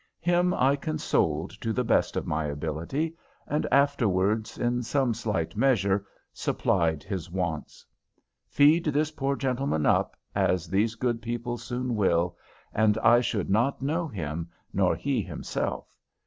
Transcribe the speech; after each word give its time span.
Him 0.19 0.51
I 0.55 0.77
consoled 0.77 1.51
to 1.61 1.71
the 1.71 1.83
best 1.83 2.17
of 2.17 2.25
my 2.25 2.45
ability, 2.45 3.15
and 3.45 3.67
afterwards, 3.71 4.57
in 4.57 4.81
some 4.81 5.13
slight 5.13 5.55
measure, 5.55 6.07
supplied 6.33 7.03
his 7.03 7.29
wants. 7.29 7.85
Feed 8.47 8.85
this 8.85 9.11
poor 9.11 9.35
gentleman 9.35 9.85
up, 9.85 10.17
as 10.33 10.67
these 10.67 10.95
good 10.95 11.21
people 11.21 11.55
soon 11.59 11.95
will, 11.95 12.35
and 12.73 12.97
I 12.97 13.21
should 13.21 13.51
not 13.51 13.83
know 13.83 14.07
him, 14.07 14.49
nor 14.73 14.95
he 14.95 15.21
himself. 15.21 15.95